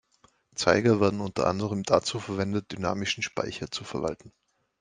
Zeiger 0.55 0.99
werden 0.99 1.21
unter 1.21 1.45
anderem 1.45 1.83
dazu 1.83 2.19
verwendet, 2.19 2.71
dynamischen 2.71 3.21
Speicher 3.21 3.69
zu 3.69 3.83
verwalten. 3.83 4.33